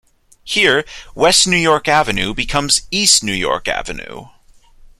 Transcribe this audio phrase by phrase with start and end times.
[0.43, 4.29] Here, West New York Avenue becomes East New York Avenue.